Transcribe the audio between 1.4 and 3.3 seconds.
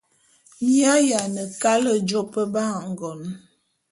kale jôp ba ngon.